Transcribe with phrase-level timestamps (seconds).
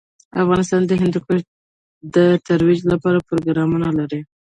[0.43, 1.41] افغانستان د هندوکش
[2.15, 2.17] د
[2.47, 4.21] ترویج لپاره پروګرامونه لري.